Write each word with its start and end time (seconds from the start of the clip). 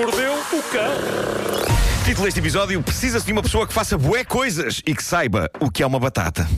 mordeu 0.00 0.32
o 0.32 0.62
cão. 0.62 0.94
Título 2.04 2.24
deste 2.24 2.40
episódio: 2.40 2.82
Precisa-se 2.82 3.26
de 3.26 3.32
uma 3.32 3.42
pessoa 3.42 3.66
que 3.66 3.72
faça 3.74 3.98
bué 3.98 4.24
coisas 4.24 4.80
e 4.86 4.94
que 4.94 5.04
saiba 5.04 5.50
o 5.60 5.70
que 5.70 5.82
é 5.82 5.86
uma 5.86 6.00
batata. 6.00 6.48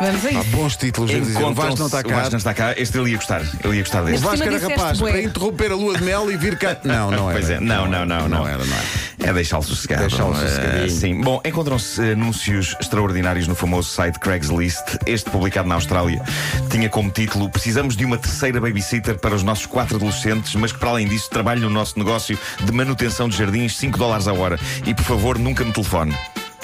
Vamos 0.00 0.24
a 0.24 0.28
Há 0.28 0.32
isso. 0.32 0.44
bons 0.50 0.76
títulos 0.76 1.10
a 1.12 1.18
dizer. 1.18 1.42
O 1.42 1.54
Vasco 1.54 1.78
não 1.78 1.86
está 1.86 2.00
O 2.00 2.04
cá. 2.04 2.14
Vasco 2.16 2.30
não 2.32 2.38
está 2.38 2.54
cá. 2.54 2.72
Este 2.76 2.98
ele 2.98 3.10
ia 3.10 3.16
gostar. 3.16 3.40
Ele 3.64 3.76
ia 3.76 3.82
gostar 3.82 4.02
O 4.02 4.06
deste. 4.06 4.24
Mas- 4.24 4.38
Vasco 4.40 4.54
era 4.54 4.68
rapaz 4.68 4.98
bué. 5.00 5.10
para 5.10 5.22
interromper 5.22 5.72
a 5.72 5.74
lua 5.74 5.96
de 5.98 6.04
mel 6.04 6.30
e 6.30 6.36
vir 6.36 6.56
cá. 6.58 6.76
Não, 6.84 7.10
não 7.10 7.30
era. 7.30 7.38
Pois 7.38 7.50
é, 7.50 7.60
não, 7.60 7.86
não, 7.88 8.04
não, 8.04 8.28
não. 8.28 8.28
Não 8.28 8.48
era, 8.48 8.64
não 8.64 8.76
era. 8.76 8.86
É 9.20 9.32
deixá-lo 9.32 9.62
sossegado. 9.62 10.02
Deixá-lo 10.08 10.32
Eh, 10.34 10.36
sossegadinho. 10.48 10.90
sim. 10.90 11.20
Bom, 11.20 11.40
encontram-se 11.44 12.00
anúncios 12.12 12.76
extraordinários 12.80 13.46
no 13.48 13.54
famoso 13.54 13.90
site 13.90 14.18
Craigslist. 14.18 14.96
Este, 15.06 15.28
publicado 15.30 15.68
na 15.68 15.74
Austrália, 15.74 16.22
tinha 16.70 16.88
como 16.88 17.10
título 17.10 17.48
Precisamos 17.50 17.96
de 17.96 18.04
uma 18.04 18.16
terceira 18.16 18.60
babysitter 18.60 19.18
para 19.18 19.34
os 19.34 19.42
nossos 19.42 19.66
quatro 19.66 19.96
adolescentes, 19.96 20.54
mas 20.54 20.72
que, 20.72 20.78
para 20.78 20.90
além 20.90 21.08
disso, 21.08 21.28
trabalhe 21.30 21.60
no 21.60 21.70
nosso 21.70 21.98
negócio 21.98 22.38
de 22.64 22.72
manutenção 22.72 23.28
de 23.28 23.36
jardins 23.36 23.76
5 23.76 23.98
dólares 23.98 24.28
a 24.28 24.32
hora. 24.32 24.58
E, 24.86 24.94
por 24.94 25.04
favor, 25.04 25.38
nunca 25.38 25.64
me 25.64 25.72
telefone. 25.72 26.16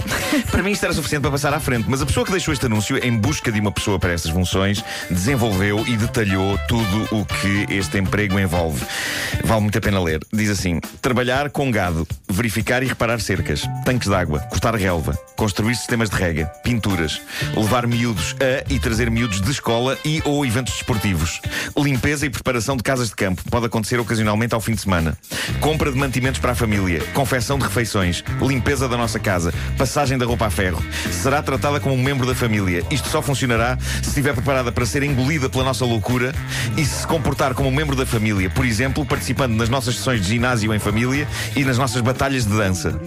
Para 0.51 0.63
mim 0.63 0.73
isto 0.73 0.85
era 0.85 0.93
suficiente 0.93 1.23
para 1.23 1.31
passar 1.31 1.53
à 1.53 1.61
frente, 1.61 1.87
mas 1.89 2.03
a 2.03 2.07
pessoa 2.07 2.25
que 2.25 2.33
deixou 2.33 2.53
este 2.53 2.67
anúncio 2.67 2.97
em 3.05 3.17
busca 3.17 3.51
de 3.51 3.61
uma 3.61 3.73
pessoa 3.73 3.99
para 3.99 4.13
estas 4.13 4.31
funções 4.31 4.85
desenvolveu 5.11 5.85
e 5.87 5.97
detalhou 5.97 6.59
tudo 6.69 7.09
o 7.11 7.25
que 7.25 7.67
este 7.73 7.99
emprego 7.99 8.39
envolve. 8.39 8.85
Vale 9.45 9.61
muito 9.61 9.79
a 9.79 9.81
pena 9.81 10.01
ler. 10.01 10.21
Diz 10.33 10.51
assim: 10.51 10.81
trabalhar 11.01 11.51
com 11.51 11.71
gado, 11.71 12.07
verificar 12.29 12.83
e 12.83 12.87
reparar 12.87 13.21
cercas, 13.21 13.63
tanques 13.85 14.09
de 14.09 14.15
água, 14.15 14.41
cortar 14.41 14.75
relva, 14.75 15.19
construir 15.37 15.75
sistemas 15.75 16.11
de 16.11 16.17
rega, 16.17 16.47
pinturas, 16.63 17.21
levar 17.57 17.87
miúdos 17.87 18.35
a 18.41 18.73
e 18.73 18.79
trazer 18.79 19.11
miúdos 19.11 19.41
de 19.41 19.51
escola 19.51 19.99
e 20.05 20.23
ou 20.25 20.45
eventos 20.45 20.75
desportivos, 20.75 21.41
limpeza 21.77 22.27
e 22.27 22.31
preparação 22.31 22.77
de 22.77 22.83
casas 22.83 23.09
de 23.09 23.17
campo, 23.17 23.43
pode 23.51 23.67
acontecer 23.67 23.99
ocasionalmente 24.01 24.55
ao 24.55 24.61
fim 24.61 24.75
de 24.75 24.81
semana, 24.81 25.17
compra 25.61 25.91
de 25.91 25.99
mantimentos 25.99 26.41
para 26.41 26.53
a 26.53 26.55
família, 26.55 27.03
confecção 27.13 27.59
de 27.59 27.65
refeições, 27.65 28.25
limpeza 28.41 28.89
da 28.89 28.97
nossa 28.97 29.19
casa, 29.19 29.53
passagem 29.95 30.19
da 30.19 30.27
roupa 30.27 30.47
a 30.47 30.51
ferro. 30.51 30.85
Será 31.13 31.41
tratada 31.41 31.79
como 31.79 31.95
um 31.95 32.03
membro 32.03 32.27
da 32.27 32.35
família. 32.35 32.83
Isto 32.91 33.09
só 33.09 33.23
funcionará 33.23 33.79
se 34.03 34.09
estiver 34.09 34.35
preparada 34.35 34.73
para 34.73 34.85
ser 34.85 35.05
engolida 35.05 35.49
pela 35.49 35.63
nossa 35.63 35.85
loucura 35.85 36.35
e 36.77 36.85
se 36.85 37.07
comportar 37.07 37.55
como 37.55 37.69
um 37.69 37.73
membro 37.73 37.95
da 37.95 38.05
família, 38.05 38.51
por 38.51 38.67
exemplo, 38.67 39.07
participando 39.07 39.55
nas 39.55 39.69
nossas 39.69 39.95
sessões 39.95 40.21
de 40.21 40.27
ginásio 40.27 40.75
em 40.75 40.81
família 40.81 41.29
e 41.55 41.65
nas 41.65 41.79
nossas 41.79 42.01
batalhas 42.01 42.45
de 42.45 42.57
dança. 42.57 42.99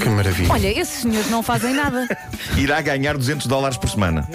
Que 0.00 0.08
maravilha. 0.08 0.50
Olha, 0.50 0.80
esses 0.80 1.02
senhores 1.02 1.28
não 1.28 1.42
fazem 1.42 1.74
nada. 1.74 2.08
Irá 2.56 2.80
ganhar 2.80 3.14
200 3.14 3.46
dólares 3.46 3.76
por 3.76 3.90
semana. 3.90 4.26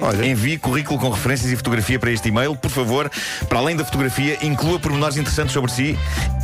Olha, 0.00 0.24
Envie 0.24 0.56
currículo 0.56 0.98
com 0.98 1.10
referências 1.10 1.52
e 1.52 1.56
fotografia 1.56 1.98
para 1.98 2.10
este 2.10 2.30
e-mail. 2.30 2.56
Por 2.56 2.70
favor, 2.70 3.10
para 3.46 3.58
além 3.58 3.76
da 3.76 3.84
fotografia, 3.84 4.38
inclua 4.40 4.78
pormenores 4.78 5.18
interessantes 5.18 5.52
sobre 5.52 5.70
si 5.70 5.98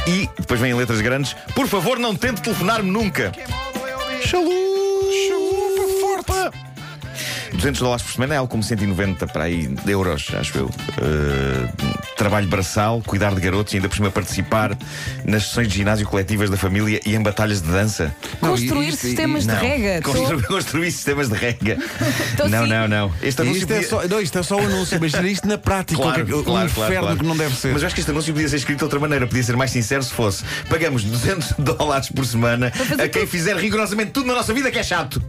e, 0.06 0.28
depois 0.38 0.60
vêm 0.60 0.74
letras 0.74 1.00
grandes, 1.00 1.34
por 1.54 1.66
favor, 1.66 1.98
não 1.98 2.14
tente 2.14 2.42
telefonar-me 2.42 2.90
nunca. 2.90 3.32
Chalupa 4.24 4.54
forte! 5.28 5.43
200 7.64 7.80
dólares 7.80 8.02
por 8.04 8.12
semana 8.12 8.34
é 8.34 8.36
algo 8.36 8.50
como 8.50 8.62
190 8.62 9.26
para 9.28 9.44
aí 9.44 9.66
de 9.68 9.90
euros, 9.90 10.28
acho 10.38 10.58
eu. 10.58 10.66
Uh, 10.66 12.14
trabalho 12.14 12.46
braçal, 12.46 13.00
cuidar 13.06 13.34
de 13.34 13.40
garotos 13.40 13.72
e 13.72 13.76
ainda 13.76 13.88
por 13.88 13.94
cima 13.96 14.10
participar 14.10 14.76
nas 15.24 15.44
sessões 15.44 15.68
de 15.68 15.76
ginásio 15.76 16.06
coletivas 16.06 16.50
da 16.50 16.58
família 16.58 17.00
e 17.06 17.14
em 17.14 17.22
batalhas 17.22 17.62
de 17.62 17.68
dança. 17.70 18.14
Não, 18.42 18.50
Construir 18.50 18.88
isto- 18.88 19.00
sistemas 19.00 19.46
de 19.46 19.54
rega. 19.54 20.02
Tô- 20.02 20.12
Construir, 20.12 20.42
construir 20.46 20.92
sistemas 20.92 21.28
de 21.30 21.36
rega. 21.36 21.78
Tô 22.36 22.48
não, 22.48 22.64
sim. 22.64 22.68
não, 22.68 22.86
não. 22.88 23.12
Este 23.22 23.40
anúncio 23.40 23.60
isto, 23.60 23.72
é 23.72 23.76
podia- 23.76 23.88
só, 23.88 24.08
não, 24.08 24.20
isto 24.20 24.38
é 24.38 24.42
só 24.42 24.56
o 24.56 24.60
anúncio, 24.60 24.96
imagina 24.98 25.26
isto 25.28 25.48
na 25.48 25.56
prática. 25.56 26.02
Claro, 26.02 26.14
que 26.16 26.20
é 26.20 26.24
que- 26.24 26.30
claro, 26.30 26.40
um 26.40 26.44
claro, 26.44 26.66
inferno 26.92 27.00
claro. 27.06 27.18
que 27.18 27.24
não 27.26 27.36
deve 27.36 27.56
ser. 27.56 27.72
Mas 27.72 27.80
eu 27.80 27.86
acho 27.86 27.94
que 27.94 28.00
este 28.02 28.10
anúncio 28.10 28.34
podia 28.34 28.48
ser 28.50 28.56
escrito 28.56 28.78
de 28.78 28.84
outra 28.84 29.00
maneira, 29.00 29.26
podia 29.26 29.42
ser 29.42 29.56
mais 29.56 29.70
sincero 29.70 30.02
se 30.02 30.12
fosse: 30.12 30.44
pagamos 30.68 31.02
200 31.02 31.52
dólares 31.64 32.10
por 32.14 32.26
semana 32.26 32.70
a 33.02 33.08
quem 33.08 33.26
fizer 33.26 33.56
rigorosamente 33.56 34.10
tudo 34.10 34.26
na 34.26 34.34
nossa 34.34 34.52
vida 34.52 34.70
que 34.70 34.78
é 34.78 34.82
chato. 34.82 35.22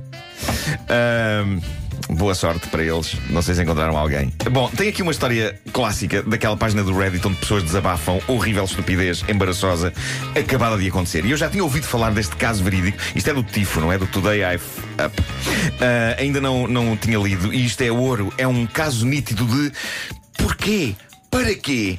Ahm, 0.90 1.60
boa 2.16 2.34
sorte 2.34 2.68
para 2.70 2.84
eles. 2.84 3.16
Não 3.30 3.42
sei 3.42 3.56
se 3.56 3.62
encontraram 3.62 3.98
alguém. 3.98 4.34
Bom, 4.52 4.70
tem 4.70 4.90
aqui 4.90 5.02
uma 5.02 5.12
história 5.12 5.60
clássica 5.72 6.24
daquela 6.24 6.58
página 6.58 6.84
do 6.84 6.98
Reddit 6.98 7.28
onde 7.28 7.38
pessoas 7.38 7.64
desabafam 7.64 8.20
horrível 8.28 8.64
estupidez 8.64 9.24
embaraçosa 9.28 9.94
acabada 10.36 10.78
de 10.78 10.88
acontecer. 10.88 11.26
E 11.26 11.32
eu 11.32 11.38
já 11.38 11.50
tinha 11.50 11.64
ouvido 11.64 11.86
falar 11.86 12.12
deste 12.12 12.36
caso 12.36 12.64
verídico. 12.64 12.98
Isto 13.16 13.30
é 13.30 13.34
do 13.34 13.44
Tifo, 13.44 13.82
não 13.82 13.92
é? 13.92 13.98
Do 13.98 14.08
Today 14.08 14.42
I've 14.42 14.64
Up. 15.06 15.24
Ah, 15.82 16.16
ainda 16.20 16.40
não, 16.40 16.68
não 16.68 16.96
tinha 16.98 17.18
lido. 17.18 17.54
E 17.54 17.66
isto 17.66 17.82
é 17.82 17.92
ouro. 17.92 18.34
É 18.38 18.48
um 18.48 18.66
caso 18.66 19.06
nítido 19.06 19.46
de 19.46 19.72
porquê? 20.38 20.96
Para 21.30 21.54
quê? 21.54 21.98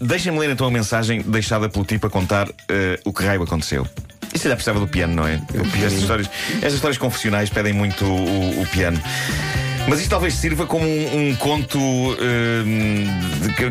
Deixem-me 0.00 0.38
ler 0.38 0.50
então 0.50 0.66
a 0.66 0.70
mensagem 0.70 1.22
deixada 1.22 1.68
pelo 1.68 1.84
tipo 1.84 2.06
a 2.06 2.10
contar 2.10 2.48
eh, 2.68 3.00
o 3.04 3.12
que 3.12 3.24
raio 3.24 3.42
aconteceu. 3.42 3.86
Isto 4.34 4.48
já 4.48 4.54
precisava 4.54 4.80
do 4.80 4.88
piano, 4.88 5.14
não 5.14 5.26
é? 5.26 5.40
Estas 5.74 5.92
histórias, 5.94 6.30
estas 6.56 6.74
histórias 6.74 6.98
confessionais 6.98 7.48
pedem 7.50 7.72
muito 7.72 8.04
o, 8.04 8.62
o 8.62 8.66
piano. 8.66 9.00
Mas 9.88 10.00
isto 10.00 10.10
talvez 10.10 10.34
sirva 10.34 10.66
como 10.66 10.84
um, 10.84 11.30
um 11.30 11.36
conto 11.36 11.78
de- 13.44 13.52
que, 13.54 13.70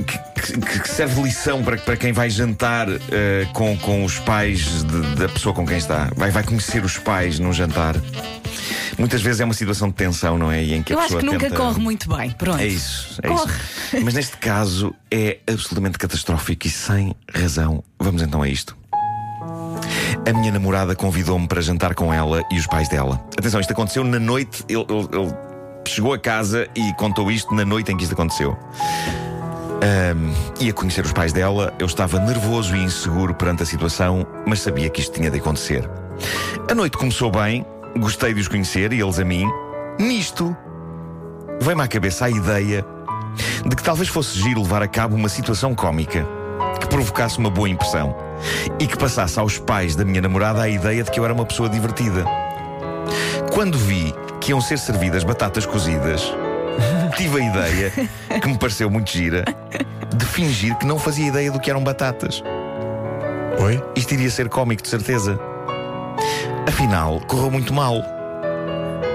que- 0.58 0.80
que 0.80 0.90
serve 0.90 1.16
de 1.16 1.22
lição 1.24 1.64
para, 1.64 1.78
para 1.78 1.98
quem 1.98 2.14
vai 2.14 2.30
jantar 2.30 2.88
eh, 2.90 3.48
com, 3.54 3.76
com 3.78 4.04
os 4.06 4.18
pais 4.20 4.84
de- 4.84 5.16
da 5.16 5.28
pessoa 5.28 5.54
com 5.54 5.66
quem 5.66 5.78
está. 5.78 6.10
Vai, 6.16 6.32
vai 6.32 6.44
conhecer 6.44 6.84
os 6.86 6.98
pais 6.98 7.38
num 7.40 7.52
jantar. 7.52 7.96
Muitas 8.98 9.22
vezes 9.22 9.42
é 9.42 9.46
uma 9.46 9.54
situação 9.54 9.90
de 9.90 9.96
tensão, 9.96 10.38
não 10.38 10.50
é? 10.50 10.64
E 10.64 10.74
em 10.74 10.82
que 10.82 10.94
a 10.94 10.96
Eu 10.96 11.00
acho 11.00 11.08
pessoa 11.10 11.20
que 11.22 11.26
nunca 11.26 11.40
tenta- 11.50 11.56
corre 11.58 11.80
muito 11.82 12.08
bem. 12.16 12.30
Pronto. 12.32 12.62
é 12.62 12.68
isso, 12.68 13.20
é 13.22 13.28
Corre. 13.28 13.52
isso. 13.52 14.06
Mas 14.06 14.14
neste 14.14 14.38
caso 14.38 14.96
é 15.12 15.40
absolutamente 15.48 15.98
catastrófico 15.98 16.66
e 16.66 16.70
sem 16.70 17.14
razão. 17.34 17.84
Vamos 18.00 18.22
então 18.22 18.42
a 18.42 18.48
isto. 18.48 18.78
A 20.28 20.34
minha 20.34 20.52
namorada 20.52 20.96
convidou-me 20.96 21.48
para 21.48 21.62
jantar 21.62 21.94
com 21.94 22.12
ela 22.14 22.42
e 22.52 22.58
os 22.58 22.66
pais 22.68 22.90
dela. 22.90 23.22
Atenção, 23.38 23.60
isto 23.60 23.72
aconteceu 23.74 24.04
na 24.04 24.20
noite. 24.20 24.64
Ele, 24.68 24.86
ele- 24.90 25.08
ele 25.24 25.34
chegou 25.88 26.14
a 26.14 26.20
casa 26.20 26.68
e 26.76 26.94
contou 26.96 27.32
isto 27.32 27.54
na 27.54 27.64
noite 27.64 27.92
em 27.92 27.98
que 27.98 28.04
isto 28.04 28.14
aconteceu. 28.14 28.58
Ahm, 29.84 30.34
ia 30.60 30.74
conhecer 30.74 31.06
os 31.06 31.12
pais 31.14 31.32
dela, 31.32 31.74
eu 31.78 31.86
estava 31.86 32.20
nervoso 32.20 32.76
e 32.76 32.84
inseguro 32.84 33.36
perante 33.36 33.62
a 33.62 33.66
situação, 33.66 34.26
mas 34.48 34.62
sabia 34.62 34.90
que 34.90 35.00
isto 35.00 35.14
tinha 35.14 35.30
de 35.30 35.38
acontecer. 35.38 35.88
A 36.70 36.74
noite 36.74 36.98
começou 36.98 37.30
bem, 37.30 37.64
gostei 38.00 38.34
de 38.34 38.42
os 38.42 38.48
conhecer 38.48 38.92
e 38.94 39.02
eles 39.02 39.20
a 39.20 39.26
mim. 39.26 39.46
Nisto, 40.00 40.56
veio-me 41.62 41.84
à 41.84 41.88
cabeça 41.88 42.26
a 42.26 42.30
ideia 42.32 42.84
de 43.66 43.76
que 43.76 43.84
talvez 43.84 44.10
fosse 44.10 44.40
giro 44.40 44.62
levar 44.64 44.82
a 44.82 44.88
cabo 44.88 45.16
uma 45.16 45.30
situação 45.30 45.76
cómica 45.76 46.26
que 46.80 46.88
provocasse 46.88 47.38
uma 47.38 47.50
boa 47.50 47.70
impressão 47.70 48.16
e 48.80 48.88
que 48.88 48.98
passasse 48.98 49.40
aos 49.40 49.58
pais 49.58 49.96
da 49.96 50.06
minha 50.06 50.22
namorada 50.22 50.62
a 50.62 50.70
ideia 50.70 51.04
de 51.04 51.12
que 51.12 51.20
eu 51.20 51.26
era 51.26 51.34
uma 51.34 51.46
pessoa 51.46 51.70
divertida. 51.70 52.26
Quando 53.54 53.78
vi 53.78 54.14
que 54.42 54.52
iam 54.52 54.62
ser 54.62 54.78
servidas 54.78 55.24
batatas 55.24 55.66
cozidas, 55.66 56.34
tive 57.16 57.42
a 57.42 57.46
ideia, 57.46 57.92
que 58.42 58.48
me 58.48 58.58
pareceu 58.58 58.90
muito 58.90 59.10
gira, 59.10 59.46
de 60.16 60.26
fingir 60.26 60.76
que 60.78 60.86
não 60.86 61.00
fazia 61.00 61.28
ideia 61.28 61.52
do 61.52 61.60
que 61.60 61.70
eram 61.70 61.84
batatas. 61.84 62.44
Oi? 63.60 63.82
Isto 63.96 64.14
iria 64.14 64.30
ser 64.30 64.50
cómico, 64.50 64.84
de 64.84 64.90
certeza. 64.90 65.40
Afinal, 66.68 67.22
correu 67.22 67.50
muito 67.50 67.74
mal. 67.74 67.96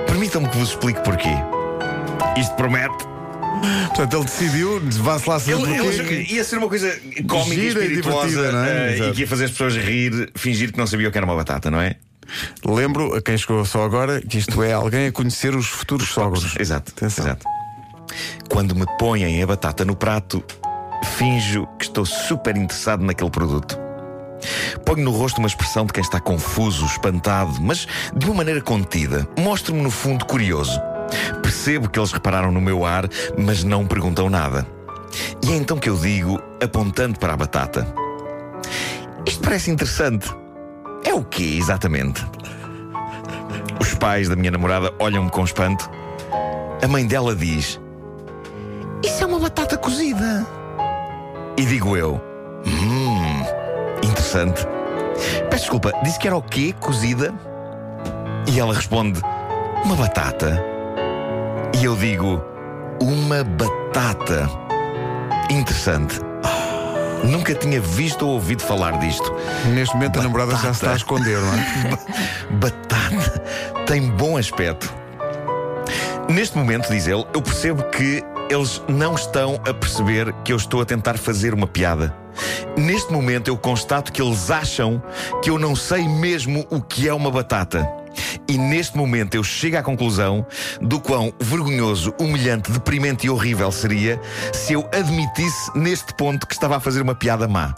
Permitam-me 0.06 0.48
que 0.48 0.56
vos 0.56 0.70
explique 0.70 1.00
porquê. 1.00 1.34
Isto 2.36 2.54
promete. 2.54 3.09
Portanto, 3.88 4.16
ele 4.16 4.24
decidiu, 4.24 4.80
vá-se 5.02 5.28
lá 5.28 5.38
saber 5.38 5.52
Ele, 5.52 6.32
ia 6.32 6.44
ser 6.44 6.58
uma 6.58 6.68
coisa 6.68 6.98
cómica 7.28 7.54
e 7.54 7.68
Gira 7.68 7.80
e 7.80 7.82
espirituosa 7.84 8.28
divertida, 8.28 8.52
não 8.52 8.64
é? 8.64 8.98
eh, 8.98 9.08
e 9.08 9.12
que 9.12 9.20
ia 9.22 9.26
fazer 9.26 9.44
as 9.46 9.50
pessoas 9.50 9.76
rir, 9.76 10.30
fingir 10.34 10.72
que 10.72 10.78
não 10.78 10.86
sabiam 10.86 11.08
o 11.08 11.12
que 11.12 11.18
era 11.18 11.26
uma 11.26 11.36
batata, 11.36 11.70
não 11.70 11.80
é? 11.80 11.96
Lembro 12.64 13.14
a 13.14 13.20
quem 13.20 13.36
chegou 13.36 13.64
só 13.64 13.84
agora 13.84 14.20
que 14.20 14.38
isto 14.38 14.62
é 14.62 14.72
alguém 14.72 15.08
a 15.08 15.12
conhecer 15.12 15.54
os 15.54 15.66
futuros 15.66 16.08
sogros. 16.08 16.56
Exato, 16.58 16.92
Atenção. 16.96 17.24
exato. 17.26 17.46
Quando 18.48 18.74
me 18.74 18.86
põem 18.98 19.42
a 19.42 19.46
batata 19.46 19.84
no 19.84 19.96
prato, 19.96 20.42
finjo 21.16 21.66
que 21.78 21.84
estou 21.84 22.06
super 22.06 22.56
interessado 22.56 23.04
naquele 23.04 23.30
produto. 23.30 23.78
Ponho 24.84 25.04
no 25.04 25.10
rosto 25.10 25.38
uma 25.38 25.46
expressão 25.48 25.84
de 25.84 25.92
quem 25.92 26.02
está 26.02 26.18
confuso, 26.20 26.86
espantado, 26.86 27.60
mas 27.60 27.86
de 28.16 28.24
uma 28.26 28.36
maneira 28.36 28.60
contida. 28.60 29.28
Mostro-me, 29.38 29.82
no 29.82 29.90
fundo, 29.90 30.24
curioso. 30.24 30.80
Percebo 31.42 31.88
que 31.88 31.98
eles 31.98 32.12
repararam 32.12 32.50
no 32.52 32.60
meu 32.60 32.84
ar, 32.84 33.08
mas 33.36 33.64
não 33.64 33.86
perguntam 33.86 34.30
nada. 34.30 34.66
E 35.42 35.52
é 35.52 35.56
então 35.56 35.78
que 35.78 35.88
eu 35.88 35.96
digo, 35.96 36.40
apontando 36.62 37.18
para 37.18 37.34
a 37.34 37.36
batata: 37.36 37.86
Isto 39.26 39.42
parece 39.42 39.70
interessante. 39.70 40.28
É 41.04 41.14
o 41.14 41.24
quê, 41.24 41.56
exatamente? 41.58 42.24
Os 43.80 43.94
pais 43.94 44.28
da 44.28 44.36
minha 44.36 44.50
namorada 44.50 44.92
olham-me 44.98 45.30
com 45.30 45.44
espanto. 45.44 45.90
A 46.82 46.86
mãe 46.86 47.06
dela 47.06 47.34
diz: 47.34 47.80
Isso 49.02 49.22
é 49.22 49.26
uma 49.26 49.38
batata 49.38 49.76
cozida. 49.76 50.46
E 51.56 51.64
digo 51.64 51.96
eu: 51.96 52.20
Hum, 52.66 53.42
interessante. 54.04 54.66
Peço 55.50 55.64
desculpa, 55.64 55.92
disse 56.02 56.18
que 56.18 56.26
era 56.26 56.36
o 56.36 56.42
quê? 56.42 56.74
Cozida? 56.78 57.34
E 58.46 58.60
ela 58.60 58.74
responde: 58.74 59.20
Uma 59.84 59.96
batata. 59.96 60.69
E 61.80 61.84
eu 61.84 61.96
digo: 61.96 62.42
Uma 63.00 63.42
batata. 63.42 64.48
Interessante. 65.50 66.20
Nunca 67.24 67.54
tinha 67.54 67.80
visto 67.80 68.26
ou 68.26 68.34
ouvido 68.34 68.62
falar 68.62 68.98
disto. 68.98 69.32
Neste 69.74 69.94
momento 69.94 70.20
a 70.20 70.22
namorada 70.22 70.52
já 70.52 70.58
se 70.58 70.66
está 70.68 70.86
a 70.86 70.90
Batata. 70.90 70.96
esconder, 70.96 71.38
não 71.38 71.54
é? 71.54 71.98
Batata 72.60 73.42
tem 73.86 74.10
bom 74.10 74.36
aspecto. 74.36 74.92
Neste 76.28 76.56
momento, 76.56 76.88
diz 76.90 77.06
ele, 77.06 77.24
eu 77.34 77.42
percebo 77.42 77.82
que 77.84 78.22
eles 78.48 78.82
não 78.86 79.14
estão 79.14 79.60
a 79.66 79.72
perceber 79.72 80.32
que 80.44 80.52
eu 80.52 80.56
estou 80.56 80.82
a 80.82 80.84
tentar 80.84 81.18
fazer 81.18 81.54
uma 81.54 81.66
piada. 81.66 82.14
Neste 82.76 83.12
momento, 83.12 83.48
eu 83.48 83.56
constato 83.56 84.12
que 84.12 84.20
eles 84.20 84.50
acham 84.50 85.02
que 85.42 85.50
eu 85.50 85.58
não 85.58 85.74
sei 85.74 86.06
mesmo 86.06 86.66
o 86.70 86.80
que 86.80 87.08
é 87.08 87.14
uma 87.14 87.30
batata. 87.30 87.99
E 88.50 88.58
neste 88.58 88.96
momento 88.96 89.36
eu 89.36 89.44
chego 89.44 89.76
à 89.76 89.82
conclusão 89.82 90.44
do 90.80 90.98
quão 90.98 91.32
vergonhoso, 91.38 92.12
humilhante, 92.18 92.72
deprimente 92.72 93.28
e 93.28 93.30
horrível 93.30 93.70
seria 93.70 94.20
se 94.52 94.72
eu 94.72 94.88
admitisse 94.92 95.70
neste 95.76 96.12
ponto 96.14 96.48
que 96.48 96.54
estava 96.54 96.76
a 96.76 96.80
fazer 96.80 97.00
uma 97.00 97.14
piada 97.14 97.46
má. 97.46 97.72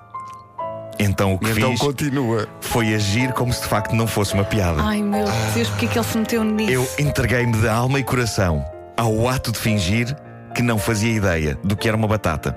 Então 0.99 1.35
o 1.35 1.39
que 1.39 1.51
então 1.51 1.73
fiz 1.73 1.81
continua. 1.81 2.49
foi 2.63 2.95
agir 2.95 3.35
como 3.35 3.53
se 3.53 3.61
de 3.61 3.69
facto 3.69 3.95
não 3.95 4.07
fosse 4.07 4.33
uma 4.33 4.45
piada. 4.45 4.83
Ai 4.83 5.03
meu 5.03 5.27
Deus, 5.55 5.69
porque 5.69 5.85
é 5.85 5.89
que 5.89 5.99
ele 5.99 6.07
se 6.07 6.17
meteu 6.17 6.43
nisso? 6.43 6.71
Eu 6.73 6.89
entreguei-me 6.99 7.53
de 7.53 7.69
alma 7.69 8.01
e 8.01 8.03
coração 8.03 8.65
ao 8.97 9.29
ato 9.29 9.53
de 9.53 9.59
fingir 9.59 10.17
que 10.55 10.63
não 10.63 10.79
fazia 10.79 11.13
ideia 11.13 11.59
do 11.63 11.77
que 11.77 11.87
era 11.87 11.97
uma 11.99 12.09
batata. 12.09 12.57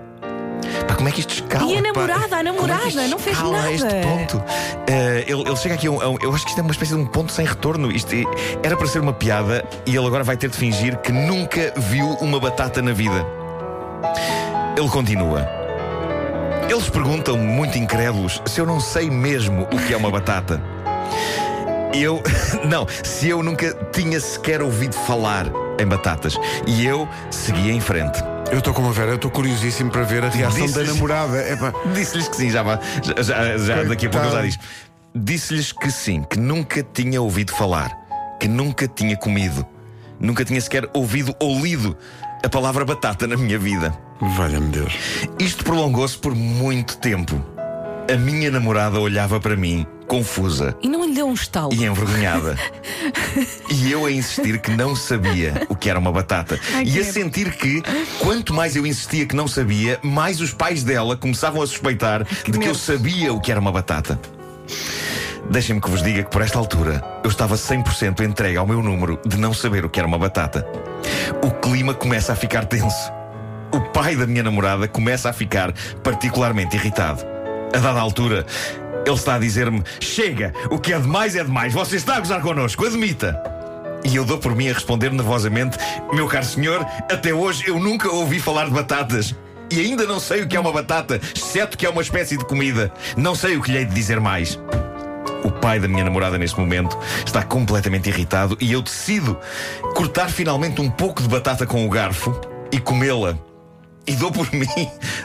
Pá, 0.87 0.95
como 0.95 1.07
é 1.09 1.11
que 1.11 1.19
isto 1.19 1.33
escala? 1.33 1.71
E 1.71 1.73
a 1.77 1.81
pá? 1.81 1.87
namorada, 1.87 2.23
a 2.23 2.27
Como 2.27 2.35
é 2.39 2.43
namorada, 2.43 2.87
isto 2.87 3.07
não 3.07 3.19
fez 3.19 3.37
a 3.39 3.43
nada. 3.43 3.71
este 3.71 3.87
ponto. 4.03 4.43
Eh, 4.87 5.25
ele, 5.27 5.41
ele 5.41 5.55
chega 5.55 5.75
aqui 5.75 5.87
a 5.87 5.91
um, 5.91 6.01
a 6.01 6.09
um- 6.09 6.17
Eu 6.21 6.33
acho 6.33 6.43
que 6.43 6.49
isto 6.49 6.59
é 6.59 6.61
uma 6.61 6.71
espécie 6.71 6.93
de 6.93 6.99
um 6.99 7.05
ponto 7.05 7.31
sem 7.31 7.45
retorno. 7.45 7.91
Isto 7.91 8.13
é- 8.15 8.23
era 8.63 8.75
para 8.77 8.87
ser 8.87 8.99
uma 8.99 9.13
piada 9.13 9.63
e 9.85 9.95
ele 9.95 10.05
agora 10.05 10.23
vai 10.23 10.37
ter 10.37 10.49
de 10.49 10.57
fingir 10.57 10.97
que 10.99 11.11
nunca 11.11 11.73
viu 11.77 12.07
uma 12.21 12.39
batata 12.39 12.81
na 12.81 12.93
vida. 12.93 13.25
Ele 14.77 14.89
continua. 14.89 15.47
Eles 16.69 16.89
perguntam-me, 16.89 17.43
muito 17.45 17.77
incrédulos, 17.77 18.41
se 18.45 18.59
eu 18.59 18.65
não 18.65 18.79
sei 18.79 19.09
mesmo 19.09 19.63
o 19.71 19.77
que 19.77 19.93
é 19.93 19.97
uma 19.97 20.09
batata. 20.09 20.61
Eu. 21.93 22.21
Não, 22.67 22.85
se 23.03 23.29
eu 23.29 23.41
nunca 23.41 23.73
tinha 23.93 24.19
sequer 24.19 24.61
ouvido 24.61 24.93
falar 24.93 25.45
em 25.79 25.85
batatas. 25.85 26.35
E 26.67 26.85
eu 26.85 27.07
segui 27.29 27.71
em 27.71 27.79
frente. 27.79 28.21
Eu 28.51 28.59
estou 28.59 28.73
com 28.73 28.81
uma 28.81 28.91
Vera, 28.93 29.11
eu 29.11 29.15
estou 29.15 29.29
curiosíssimo 29.31 29.91
para 29.91 30.03
ver 30.03 30.23
a 30.23 30.29
reação 30.29 30.69
da 30.71 30.83
namorada. 30.83 31.37
Epá, 31.51 31.73
Disse-lhes 31.93 32.27
que 32.27 32.35
sim, 32.35 32.49
já, 32.49 32.63
vá- 32.63 32.79
já, 33.21 33.57
já, 33.57 33.83
daqui 33.83 34.05
a 34.05 34.09
pouco 34.09 34.27
eu 34.27 34.31
já 34.31 34.41
diz. 34.41 34.57
Disse-lhes 35.13 35.71
que 35.71 35.91
sim, 35.91 36.23
que 36.29 36.37
nunca 36.39 36.83
tinha 36.93 37.21
ouvido 37.21 37.51
falar, 37.53 37.91
que 38.39 38.47
nunca 38.47 38.87
tinha 38.87 39.15
comido, 39.17 39.65
nunca 40.19 40.43
tinha 40.45 40.59
sequer 40.61 40.89
ouvido 40.93 41.35
ou 41.39 41.59
lido 41.59 41.97
a 42.43 42.49
palavra 42.49 42.85
batata 42.85 43.25
na 43.27 43.35
minha 43.35 43.57
vida. 43.57 43.93
Valha-me 44.21 44.67
Deus. 44.67 44.93
Isto 45.39 45.63
prolongou-se 45.63 46.17
por 46.17 46.33
muito 46.35 46.97
tempo. 46.97 47.43
A 48.13 48.17
minha 48.17 48.51
namorada 48.51 48.99
olhava 48.99 49.39
para 49.39 49.55
mim, 49.55 49.85
confusa 50.15 50.77
E 50.81 50.87
não 50.87 51.05
lhe 51.05 51.13
deu 51.13 51.27
um 51.27 51.33
estalo. 51.33 51.73
e 51.73 51.83
envergonhada. 51.83 52.57
e 53.69 53.91
eu 53.91 54.05
a 54.05 54.11
insistir 54.11 54.59
que 54.59 54.71
não 54.71 54.95
sabia 54.95 55.65
o 55.67 55.75
que 55.75 55.89
era 55.89 55.99
uma 55.99 56.11
batata. 56.11 56.57
Ai, 56.73 56.83
e 56.85 56.99
a 56.99 57.03
sentir 57.03 57.51
que, 57.51 57.83
quanto 58.19 58.53
mais 58.53 58.75
eu 58.77 58.85
insistia 58.85 59.25
que 59.25 59.35
não 59.35 59.47
sabia, 59.47 59.99
mais 60.01 60.39
os 60.39 60.53
pais 60.53 60.83
dela 60.83 61.17
começavam 61.17 61.61
a 61.61 61.67
suspeitar 61.67 62.23
de 62.45 62.57
que 62.57 62.67
eu 62.67 62.75
sabia 62.75 63.33
o 63.33 63.41
que 63.41 63.51
era 63.51 63.59
uma 63.59 63.71
batata. 63.73 64.17
Deixem-me 65.49 65.81
que 65.81 65.89
vos 65.89 66.01
diga 66.01 66.23
que 66.23 66.29
por 66.31 66.41
esta 66.41 66.57
altura 66.57 67.03
eu 67.23 67.29
estava 67.29 67.55
100% 67.55 68.21
entregue 68.21 68.57
ao 68.57 68.65
meu 68.65 68.81
número 68.81 69.19
de 69.25 69.37
não 69.37 69.53
saber 69.53 69.83
o 69.85 69.89
que 69.89 69.99
era 69.99 70.07
uma 70.07 70.17
batata. 70.17 70.65
O 71.43 71.51
clima 71.51 71.93
começa 71.93 72.31
a 72.31 72.35
ficar 72.35 72.65
tenso. 72.65 73.11
O 73.71 73.81
pai 73.81 74.15
da 74.15 74.25
minha 74.25 74.41
namorada 74.43 74.87
começa 74.87 75.29
a 75.29 75.33
ficar 75.33 75.73
particularmente 76.01 76.77
irritado. 76.77 77.23
A 77.75 77.77
dada 77.77 77.99
altura, 77.99 78.45
ele 79.05 79.15
está 79.15 79.35
a 79.35 79.39
dizer-me: 79.39 79.83
Chega, 79.99 80.53
o 80.69 80.79
que 80.79 80.93
é 80.93 80.99
demais 80.99 81.35
é 81.35 81.43
demais, 81.43 81.73
você 81.73 81.95
está 81.95 82.15
a 82.15 82.19
gozar 82.19 82.41
connosco, 82.41 82.85
admita. 82.85 83.41
E 84.03 84.15
eu 84.15 84.25
dou 84.25 84.37
por 84.37 84.55
mim 84.55 84.69
a 84.69 84.73
responder 84.73 85.11
nervosamente: 85.11 85.77
Meu 86.13 86.27
caro 86.27 86.45
senhor, 86.45 86.85
até 87.11 87.33
hoje 87.33 87.63
eu 87.67 87.79
nunca 87.79 88.09
ouvi 88.09 88.39
falar 88.39 88.65
de 88.65 88.71
batatas. 88.71 89.35
E 89.71 89.79
ainda 89.79 90.05
não 90.05 90.19
sei 90.19 90.43
o 90.43 90.47
que 90.47 90.55
é 90.55 90.59
uma 90.59 90.71
batata, 90.71 91.19
exceto 91.35 91.75
que 91.75 91.87
é 91.87 91.89
uma 91.89 92.01
espécie 92.01 92.37
de 92.37 92.45
comida. 92.45 92.93
Não 93.17 93.33
sei 93.33 93.57
o 93.57 93.61
que 93.61 93.71
lhe 93.71 93.79
hei 93.79 93.85
de 93.85 93.95
dizer 93.95 94.19
mais. 94.19 94.59
O 95.43 95.51
pai 95.51 95.79
da 95.79 95.87
minha 95.87 96.03
namorada 96.03 96.37
neste 96.37 96.59
momento 96.59 96.97
está 97.25 97.43
completamente 97.43 98.09
irritado 98.09 98.57
e 98.61 98.71
eu 98.71 98.81
decido 98.81 99.37
cortar 99.95 100.29
finalmente 100.29 100.81
um 100.81 100.89
pouco 100.89 101.21
de 101.21 101.27
batata 101.27 101.65
com 101.65 101.85
o 101.85 101.89
garfo 101.89 102.39
e 102.71 102.79
comê-la. 102.79 103.37
E 104.07 104.13
dou 104.13 104.31
por 104.31 104.47
mim 104.53 104.67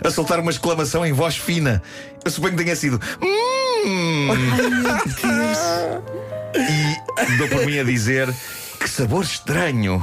a 0.03 0.11
soltar 0.11 0.41
uma 0.41 0.51
exclamação 0.51 1.05
em 1.05 1.13
voz 1.13 1.37
fina. 1.37 1.83
Eu 2.25 2.31
suponho 2.31 2.57
que 2.57 2.65
tenha 2.65 2.77
sido. 2.77 2.99
Hum! 3.85 4.29
E 6.55 7.37
dou 7.37 7.49
por 7.49 7.65
mim 7.67 7.79
a 7.79 7.85
dizer 7.85 8.33
que 8.79 8.89
sabor 8.89 9.25
estranho. 9.25 10.03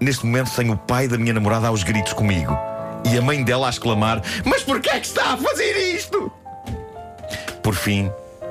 Neste 0.00 0.26
momento 0.26 0.50
tenho 0.54 0.72
o 0.72 0.76
pai 0.76 1.06
da 1.06 1.16
minha 1.16 1.32
namorada 1.32 1.68
aos 1.68 1.82
gritos 1.82 2.12
comigo 2.12 2.56
e 3.04 3.16
a 3.16 3.22
mãe 3.22 3.42
dela 3.42 3.66
a 3.66 3.70
exclamar: 3.70 4.22
Mas 4.44 4.62
porquê 4.62 4.90
é 4.90 5.00
que 5.00 5.06
está 5.06 5.34
a 5.34 5.36
fazer 5.36 5.94
isto? 5.94 6.30
Por 7.62 7.74
fim, 7.74 8.10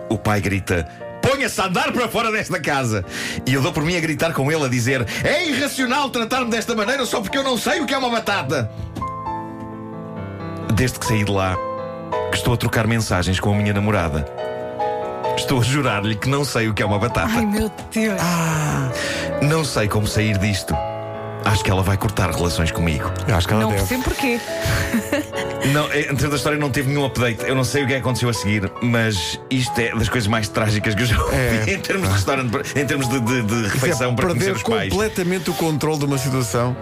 o 0.10 0.18
pai 0.18 0.42
grita: 0.42 0.88
Ponha-se 1.22 1.60
a 1.62 1.66
andar 1.66 1.92
para 1.92 2.08
fora 2.08 2.32
desta 2.32 2.60
casa! 2.60 3.06
E 3.46 3.54
eu 3.54 3.62
dou 3.62 3.72
por 3.72 3.84
mim 3.84 3.96
a 3.96 4.00
gritar 4.00 4.34
com 4.34 4.52
ele, 4.52 4.66
a 4.66 4.70
dizer: 4.70 5.06
É 5.24 5.48
irracional 5.48 6.10
tratar-me 6.10 6.52
desta 6.52 6.76
maneira 6.76 7.06
só 7.06 7.22
porque 7.22 7.38
eu 7.38 7.44
não 7.44 7.58
sei 7.58 7.82
o 7.82 7.86
que 7.86 7.94
é 7.94 7.98
uma 7.98 8.10
batata! 8.10 8.72
Desde 10.74 11.00
que 11.00 11.06
saí 11.06 11.24
de 11.24 11.32
lá, 11.32 11.56
que 12.32 12.38
estou 12.38 12.54
a 12.54 12.58
trocar 12.58 12.88
mensagens 12.88 13.40
com 13.40 13.54
a 13.54 13.56
minha 13.56 13.74
namorada. 13.74 14.51
Estou 15.52 15.60
a 15.60 15.66
jurar-lhe 15.66 16.16
que 16.16 16.30
não 16.30 16.46
sei 16.46 16.70
o 16.70 16.74
que 16.74 16.82
é 16.82 16.86
uma 16.86 16.98
batata. 16.98 17.30
Ai 17.30 17.46
meu 17.46 17.70
Deus. 17.94 18.22
Não 19.42 19.66
sei 19.66 19.86
como 19.86 20.08
sair 20.08 20.38
disto. 20.38 20.74
Acho 21.44 21.62
que 21.62 21.70
ela 21.70 21.84
vai 21.84 21.98
cortar 21.98 22.32
relações 22.32 22.72
comigo. 22.72 23.12
Eu 23.28 23.36
acho 23.36 23.50
que 23.50 23.54
ela 23.54 23.64
não 23.64 23.70
deve. 23.72 23.82
percebo 23.82 24.04
porquê. 24.06 24.40
Não, 25.74 25.92
é, 25.92 26.10
entre 26.12 26.26
a 26.26 26.36
história 26.36 26.58
não 26.58 26.72
teve 26.72 26.90
nenhum 26.90 27.06
update. 27.06 27.46
Eu 27.48 27.54
não 27.54 27.64
sei 27.64 27.84
o 27.84 27.88
que 27.88 27.94
é 27.94 27.98
que 27.98 28.02
aconteceu 28.02 28.28
a 28.30 28.34
seguir, 28.34 28.72
mas 28.82 29.40
isto 29.48 29.78
é 29.80 29.94
das 29.94 30.10
coisas 30.10 30.28
mais 30.28 30.48
trágicas 30.50 30.96
que 30.96 31.04
eu 31.04 31.06
já 31.06 31.22
ouvi 31.22 31.36
É. 31.36 31.66
em 31.76 31.80
termos 31.80 32.08
de 32.08 32.14
restaurante, 32.16 32.80
em 32.80 32.86
termos 32.86 33.08
de, 33.08 33.20
de- 33.20 33.42
de 33.44 33.66
é 33.66 33.70
refeição 33.70 34.16
para 34.16 34.28
conhecer 34.30 34.46
perder 34.46 34.58
os 34.58 34.64
pais. 34.64 34.90
completamente 34.92 35.50
o 35.52 35.54
controle 35.54 36.00
de 36.00 36.06
uma 36.06 36.18
situação. 36.18 36.76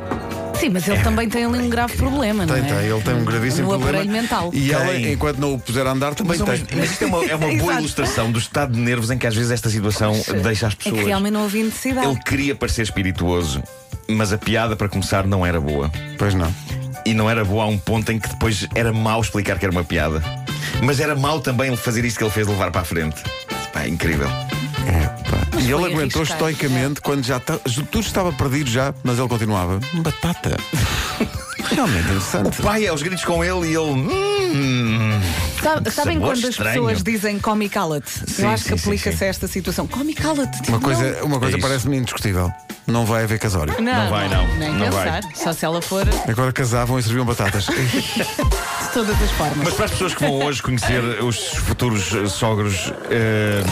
Sim, 0.60 0.70
mas 0.70 0.88
ele 0.88 1.00
também 1.02 1.30
tem 1.30 1.46
ali 1.46 1.60
um 1.60 1.70
grave 1.70 1.96
problema, 1.96 2.46
não 2.46 2.54
Tem, 2.56 2.63
é? 2.63 2.68
tem, 2.68 2.86
ele 2.89 3.01
tem 3.01 3.13
um 3.16 3.24
gravíssimo 3.25 3.63
No 3.63 3.70
problema. 3.80 3.89
aparelho 4.00 4.12
mental. 4.12 4.50
E 4.54 4.72
ela, 4.74 4.86
Tem. 4.86 5.12
enquanto 5.13 5.38
não 5.38 5.54
o 5.54 5.60
puser 5.60 5.86
a 5.88 5.92
andar, 5.92 6.13
também 6.16 6.38
Mas, 6.38 6.60
tem. 6.62 6.78
mas 6.78 6.92
isto 6.92 7.04
é 7.04 7.08
uma, 7.08 7.25
é 7.25 7.36
uma 7.36 7.48
boa 7.56 7.56
Exato. 7.72 7.80
ilustração 7.80 8.32
do 8.32 8.39
estado 8.39 8.74
de 8.74 8.80
nervos 8.80 9.10
em 9.12 9.18
que 9.18 9.25
às 9.28 9.36
vezes 9.36 9.51
esta 9.51 9.70
situação 9.70 10.13
deixa 10.44 10.68
as 10.68 10.74
É 10.74 10.75
pessoas. 10.75 11.00
que 11.00 11.06
realmente 11.06 11.34
não 11.34 11.46
havia 11.46 11.63
necessidade. 11.63 12.08
Ele 12.08 12.20
queria 12.24 12.56
parecer 12.56 12.82
espirituoso, 12.84 13.63
mas 14.10 14.34
a 14.34 14.38
piada, 14.38 14.75
para 14.75 14.89
começar, 14.89 15.25
não 15.25 15.46
era 15.46 15.60
boa. 15.62 15.89
Pois 16.18 16.34
não. 16.34 16.54
E 17.06 17.13
não 17.13 17.30
era 17.30 17.46
boa 17.46 17.63
a 17.63 17.68
um 17.68 17.78
ponto 17.78 18.12
em 18.12 18.20
que 18.20 18.28
depois 18.28 18.68
era 18.75 18.92
mau 18.92 19.22
explicar 19.22 19.58
que 19.58 19.66
era 19.66 19.72
uma 19.72 19.84
piada. 19.84 20.22
Mas 20.84 21.00
era 21.00 21.16
mau 21.16 21.39
também 21.39 21.68
ele 21.68 21.78
fazer 21.78 22.04
isto 22.06 22.18
que 22.18 22.24
ele 22.24 22.32
fez 22.32 22.46
levar 22.48 22.72
para 22.72 22.82
a 22.82 22.86
frente. 22.86 23.22
Pá, 23.74 23.88
incrível. 23.88 24.28
É. 24.88 25.19
Mas 25.60 25.68
E 25.68 25.72
ele 25.74 25.86
aguentou 25.94 26.22
arriscado. 26.22 26.50
estoicamente 26.50 27.01
quando 27.01 27.24
já 27.25 27.39
tudo 27.39 28.00
estava 28.00 28.32
perdido 28.32 28.70
já, 28.70 28.94
mas 29.04 29.20
ele 29.20 29.28
continuava. 29.28 29.80
Batata. 29.96 30.58
Realmente 31.70 31.98
O 31.98 32.06
interessante. 32.06 32.62
pai 32.62 32.88
aos 32.88 33.01
gritos 33.04 33.24
com 33.25 33.44
ele 33.44 33.68
e 33.68 33.75
ele. 33.75 33.92
"Hum, 33.92 35.20
Sabe- 35.62 35.92
sabem 35.92 36.18
quando 36.20 36.32
as 36.39 36.50
estranho." 36.50 36.72
pessoas 36.86 37.04
dizem 37.04 37.38
come 37.38 37.68
cala-te? 37.70 38.10
Sim, 38.10 38.44
Eu 38.44 38.50
acho 38.50 38.63
sim, 38.63 38.70
que 38.75 38.80
aplica-se 38.80 39.24
a 39.24 39.28
esta 39.28 39.48
situação. 39.48 39.86
Come 39.86 40.13
cala-te. 40.13 40.58
Tipo, 40.62 40.70
Uma 40.72 40.80
coisa, 40.80 41.24
uma 41.24 41.39
coisa 41.39 41.58
É 41.58 41.60
parece-me 41.62 41.98
indiscutível. 41.98 42.51
Não 42.88 43.06
vai 43.06 43.24
haver 43.25 43.38
casório. 43.38 43.75
Não, 43.80 43.94
Não 44.04 44.10
vai, 44.10 44.30
não. 44.30 44.48
Nem 44.58 44.74
Não 44.74 44.86
pensar. 44.88 45.22
Só 45.36 45.54
se 45.54 45.63
ela 45.66 45.80
for 45.82 46.06
de 46.06 46.32
Agora 46.32 46.51
casavam 46.51 46.98
e 46.98 47.04
serviam 47.04 47.25
batatas. 47.25 47.68
todas 48.94 49.22
as 49.22 49.32
formas. 49.32 49.58
Mas 49.66 49.74
para 49.75 49.86
as 49.86 49.92
pessoas 49.92 50.16
que 50.16 50.22
vão 50.24 50.44
hoje 50.44 50.62
conhecer 50.63 51.04
os 51.24 51.38
futuros 51.56 52.10
sogros, 52.32 52.92
eh, 53.12 53.63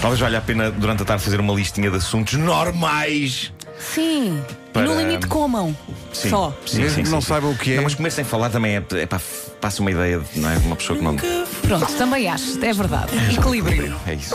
talvez 0.00 0.20
valha 0.20 0.38
a 0.38 0.40
pena 0.40 0.70
durante 0.70 1.02
a 1.02 1.04
tarde 1.04 1.22
fazer 1.24 1.40
uma 1.40 1.52
listinha 1.54 1.90
de 1.90 1.96
assuntos 1.96 2.34
normais. 2.34 3.52
Sim. 3.78 4.42
Para- 4.72 4.86
No 4.86 4.96
limite 4.98 5.26
comam. 5.26 5.74
Sim. 6.12 6.30
Só. 6.30 6.56
Sim, 6.66 6.78
Mesmo 6.78 6.96
sim, 6.96 7.02
que 7.04 7.10
não 7.10 7.20
sim, 7.20 7.26
sim. 7.26 7.32
saibam 7.32 7.50
o 7.52 7.56
que 7.56 7.72
é. 7.72 7.76
Não, 7.76 7.84
mas 7.84 7.94
comer 7.94 8.10
sem 8.10 8.24
falar 8.24 8.50
também 8.50 8.76
é, 8.76 8.82
é 8.96 9.06
para 9.06 9.20
passa 9.60 9.80
uma 9.80 9.90
ideia 9.90 10.18
de, 10.20 10.40
não 10.40 10.50
é, 10.50 10.56
uma 10.58 10.76
pessoa 10.76 10.98
que 10.98 11.04
não. 11.04 11.16
Pronto, 11.16 11.86
também 11.96 12.28
acho. 12.28 12.64
É 12.64 12.72
verdade. 12.72 13.10
Equilíbrio. 13.36 13.96
É 14.06 14.14
isso. 14.14 14.34